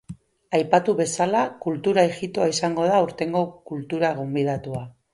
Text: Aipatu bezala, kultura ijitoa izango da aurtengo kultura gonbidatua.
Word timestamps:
Aipatu 0.59 0.95
bezala, 1.01 1.43
kultura 1.67 2.07
ijitoa 2.13 2.49
izango 2.57 2.89
da 2.91 2.99
aurtengo 3.05 3.47
kultura 3.71 4.15
gonbidatua. 4.23 4.87